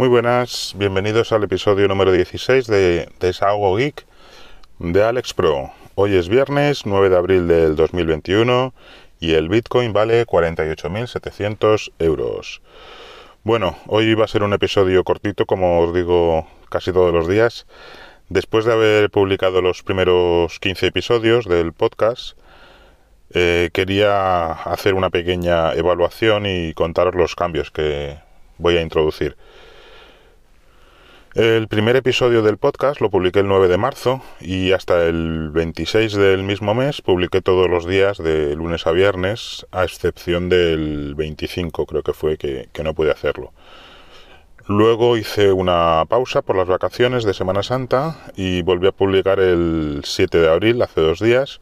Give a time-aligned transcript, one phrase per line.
[0.00, 4.06] Muy buenas, bienvenidos al episodio número 16 de Desahogo Geek
[4.78, 5.74] de Alex Pro.
[5.94, 8.72] Hoy es viernes 9 de abril del 2021
[9.20, 12.62] y el Bitcoin vale 48.700 euros.
[13.44, 17.66] Bueno, hoy va a ser un episodio cortito, como os digo casi todos los días.
[18.30, 22.38] Después de haber publicado los primeros 15 episodios del podcast,
[23.34, 28.18] eh, quería hacer una pequeña evaluación y contaros los cambios que
[28.56, 29.36] voy a introducir.
[31.34, 36.14] El primer episodio del podcast lo publiqué el 9 de marzo y hasta el 26
[36.14, 41.86] del mismo mes publiqué todos los días de lunes a viernes, a excepción del 25
[41.86, 43.52] creo que fue que, no pude hacerlo.
[44.66, 50.00] Luego hice una pausa por las vacaciones de Semana Santa y volví a publicar el
[50.04, 51.60] 7 de abril, hace dos días,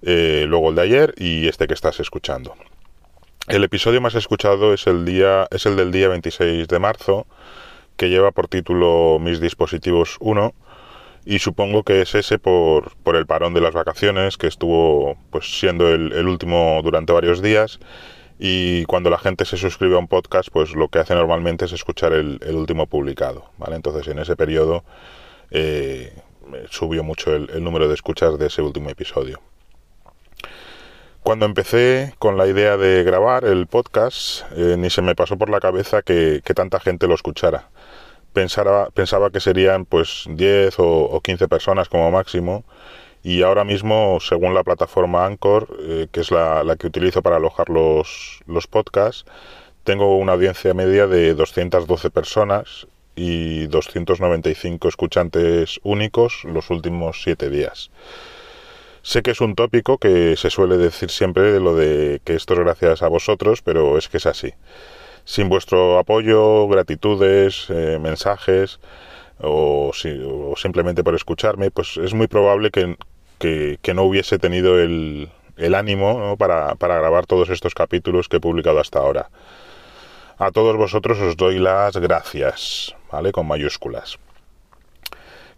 [0.00, 2.54] eh, luego el de ayer y este que estás escuchando.
[3.48, 7.26] El episodio más escuchado es el, día, es el del día 26 de marzo,
[7.96, 10.54] que lleva por título Mis dispositivos 1
[11.24, 15.58] y supongo que es ese por, por, el parón de las vacaciones que estuvo pues
[15.58, 17.78] siendo el, último durante varios días
[18.38, 21.72] y cuando la gente se suscribe a un podcast pues lo que hace normalmente es
[21.72, 24.84] escuchar el, último publicado vale entonces en ese periodo
[25.50, 26.12] eh,
[26.70, 29.40] subió mucho el, número de escuchas de ese último episodio
[31.22, 35.50] cuando empecé con la idea de grabar el podcast, eh, ni se me pasó por
[35.50, 37.68] la cabeza que, tanta gente lo escuchara.
[38.32, 42.64] Pensaba, pensaba que serían pues 10 o, 15 personas como máximo
[43.22, 47.68] y ahora mismo, según la plataforma Anchor, eh, que es la, que utilizo para alojar
[47.68, 49.24] los, los podcasts,
[49.84, 57.90] tengo una audiencia media de 212 personas y 295 escuchantes únicos los últimos 7 días.
[59.02, 62.54] Sé que es un tópico que se suele decir siempre de lo de que esto
[62.54, 64.54] es gracias a vosotros, pero es que es así.
[65.24, 68.80] Sin vuestro apoyo, gratitudes, eh, mensajes
[69.38, 69.92] o,
[70.56, 72.96] simplemente por escucharme, pues es muy probable que,
[73.94, 75.30] no hubiese tenido el,
[75.74, 79.30] ánimo para, para grabar todos estos capítulos que he publicado hasta ahora.
[80.38, 83.32] A todos vosotros os doy las gracias, ¿vale?
[83.32, 84.18] Con mayúsculas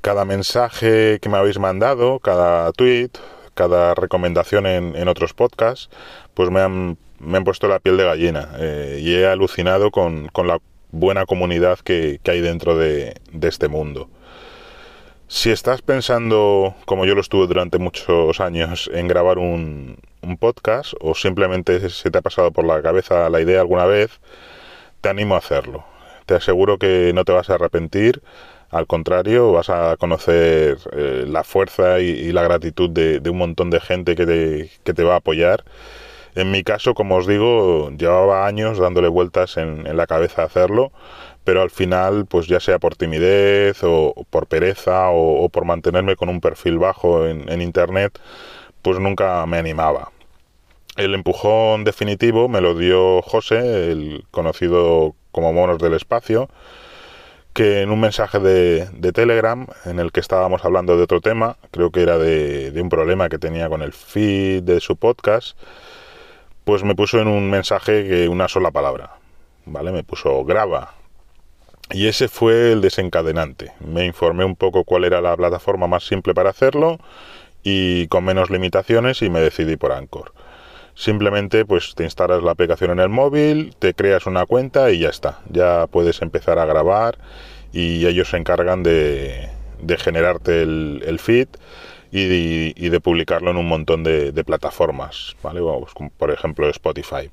[0.00, 3.10] cada mensaje que me habéis mandado, cada tweet,
[3.54, 5.90] cada recomendación en, otros podcasts,
[6.34, 10.30] pues me han, me han, puesto la piel de gallina eh, y he alucinado con,
[10.44, 10.58] la
[10.90, 14.08] buena comunidad que, hay dentro de, este mundo.
[15.28, 20.94] Si estás pensando, como yo lo estuve durante muchos años, en grabar un, un podcast
[21.00, 24.20] o simplemente se te ha pasado por la cabeza la idea alguna vez,
[25.00, 25.84] te animo a hacerlo.
[26.26, 28.22] Te aseguro que no te vas a arrepentir
[28.70, 33.80] al contrario, vas a conocer eh, la fuerza y, la gratitud de, un montón de
[33.80, 35.64] gente que te, que te va a apoyar.
[36.34, 40.92] En mi caso, como os digo, llevaba años dándole vueltas en, la cabeza a hacerlo,
[41.44, 46.28] pero al final, pues ya sea por timidez o, por pereza o, por mantenerme con
[46.28, 48.18] un perfil bajo en, en Internet,
[48.82, 50.12] pues nunca me animaba.
[50.96, 56.48] El empujón definitivo me lo dio José, el conocido como Monos del Espacio,
[57.52, 61.90] que en un mensaje de, Telegram en el que estábamos hablando de otro tema, creo
[61.90, 65.56] que era de, un problema que tenía con el feed de su podcast,
[66.70, 69.16] pues me puso en un mensaje que una sola palabra,
[69.66, 69.90] ¿vale?
[69.90, 70.94] Me puso graba.
[71.90, 73.72] Y ese fue el desencadenante.
[73.80, 76.98] Me informé un poco cuál era la plataforma más simple para hacerlo
[77.64, 80.32] y con menos limitaciones y me decidí por Anchor.
[80.94, 85.08] Simplemente pues te instalas la aplicación en el móvil, te creas una cuenta y ya
[85.08, 85.40] está.
[85.50, 87.18] Ya puedes empezar a grabar
[87.72, 89.48] y ellos se encargan de,
[89.98, 91.48] generarte el, feed
[92.12, 95.60] y de, publicarlo en un montón de, plataformas, ¿vale?
[96.16, 97.30] por ejemplo Spotify.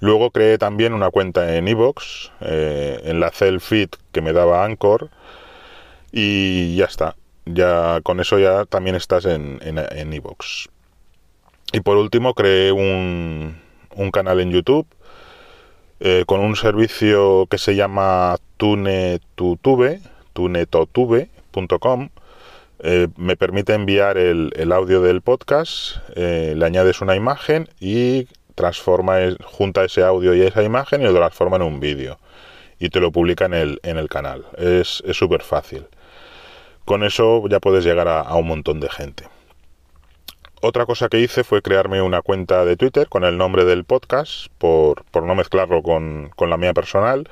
[0.00, 5.08] Luego creé también una cuenta en Evox, eh, enlacé el feed que me daba Anchor
[6.12, 7.16] y ya está.
[7.46, 10.68] Ya con eso ya también estás en en Evox.
[11.74, 13.56] Y por último creé un,
[14.12, 14.86] canal en YouTube
[15.98, 20.00] eh, con un servicio que se llama tunetutube,
[20.34, 22.10] tunetotube.com.
[22.84, 29.16] Eh, me permite enviar el, audio del podcast, eh, le añades una imagen y transforma,
[29.42, 32.18] junta ese audio y esa imagen y lo transforma en un vídeo.
[32.78, 34.44] Y te lo publica en el, en el canal.
[34.58, 35.86] Es súper fácil.
[36.84, 39.24] Con eso ya puedes llegar a un montón de gente.
[40.66, 44.46] Otra cosa que hice fue crearme una cuenta de Twitter con el nombre del podcast,
[44.56, 47.28] por, no mezclarlo con, la mía personal.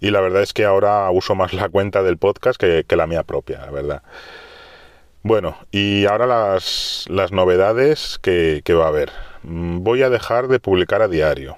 [0.00, 3.22] Y la verdad es que ahora uso más la cuenta del podcast que, la mía
[3.22, 4.02] propia, la verdad.
[5.24, 9.10] Bueno, y ahora las, novedades que, que va a haber.
[9.42, 11.56] Mm, voy a dejar de publicar a diario.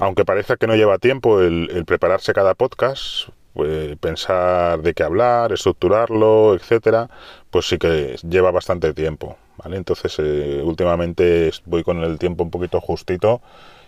[0.00, 5.52] Aunque parezca que no lleva tiempo el, prepararse cada podcast, pues, pensar de qué hablar,
[5.52, 7.08] estructurarlo, etcétera,
[7.52, 9.76] pues sí que lleva bastante tiempo, ¿vale?
[9.76, 13.42] Entonces, eh, últimamente voy con el tiempo un poquito justito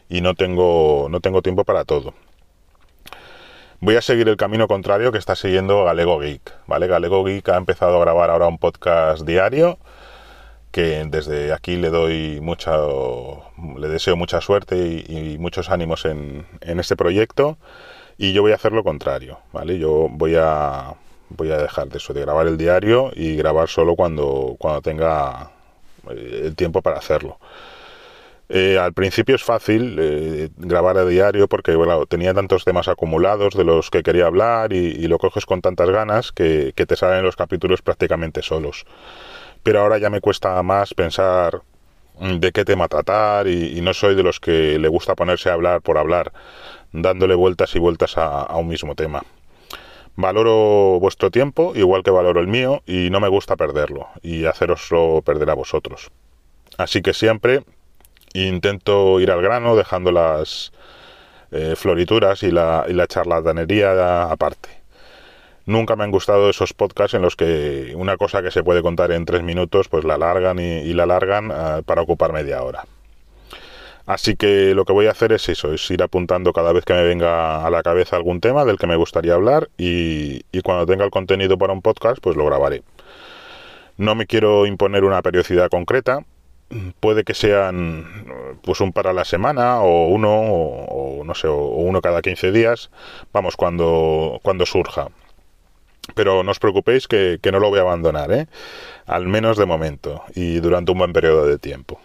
[0.08, 2.14] y no tengo, no tengo tiempo para todo.
[3.80, 6.86] Voy a seguir el camino contrario que está siguiendo Galego Geek, ¿vale?
[6.86, 9.78] Galego Geek ha empezado a grabar ahora un podcast diario
[10.70, 12.74] que desde aquí le doy mucha,
[13.76, 17.58] le deseo mucha suerte y, muchos ánimos en, este proyecto
[18.16, 19.78] y yo voy a hacer lo contrario, ¿vale?
[19.78, 20.94] Yo voy a,
[21.28, 25.50] voy a dejar de eso, de grabar el diario y grabar solo cuando, cuando tenga
[26.10, 27.38] eh, el tiempo para hacerlo.
[28.48, 33.54] Eh, al principio es fácil eh, grabar a diario porque bueno, tenía tantos temas acumulados
[33.54, 37.34] de los que quería hablar y, lo coges con tantas ganas que, te salen los
[37.34, 38.86] capítulos prácticamente solos
[39.64, 41.62] pero ahora ya me cuesta más pensar
[42.20, 45.82] de qué tema tratar y, no soy de los que le gusta ponerse a hablar
[45.82, 46.32] por hablar,
[46.92, 49.24] dándole vueltas y vueltas a, un mismo tema.
[50.14, 55.20] Valoro vuestro tiempo, igual que valoro el mío, y no me gusta perderlo, y haceroslo
[55.24, 56.10] perder a vosotros.
[56.78, 57.64] Así que siempre
[58.44, 60.72] intento ir al grano, dejando las
[61.52, 64.68] eh, florituras y la, y la charlatanería aparte.
[65.66, 69.10] Nunca me han gustado esos podcasts en los que una cosa que se puede contar
[69.10, 72.84] en tres minutos, pues la alargan y, la alargan eh, para ocupar media hora.
[74.06, 76.94] Así que lo que voy a hacer es eso, es ir apuntando cada vez que
[76.94, 80.86] me venga a la cabeza algún tema del que me gustaría hablar y, y cuando
[80.86, 82.82] tenga el contenido para un podcast, pues lo grabaré.
[83.96, 86.20] No me quiero imponer una periodicidad concreta,
[87.00, 88.26] puede que sean
[88.62, 92.90] pues un para la semana o uno o, no sé o uno cada 15 días
[93.32, 95.08] vamos cuando cuando surja
[96.14, 98.46] pero no os preocupéis que, no lo voy a abandonar, ¿eh?
[99.06, 102.00] al menos de momento y durante un buen periodo de tiempo.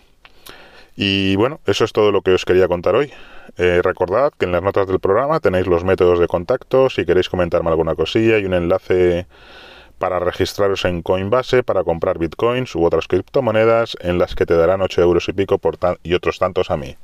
[0.95, 3.11] Y bueno, eso es todo lo que os quería contar hoy.
[3.57, 7.29] Eh, recordad que en las notas del programa tenéis los métodos de contacto, si queréis
[7.29, 9.25] comentarme alguna cosilla y un enlace
[10.01, 14.81] para registraros en Coinbase para comprar bitcoins u otras criptomonedas en las que te darán
[14.81, 16.97] 8 euros y pico por y otros tantos a mí.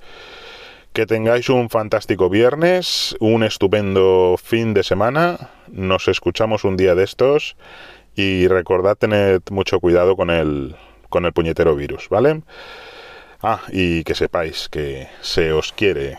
[0.94, 5.52] Que tengáis un fantástico viernes, un estupendo fin de semana.
[5.68, 7.56] Nos escuchamos un día de estos
[8.16, 10.76] y recordad tener mucho cuidado con el,
[11.10, 12.42] con el puñetero virus, ¿vale?
[13.44, 16.16] Ah, y que sepáis que se os quiere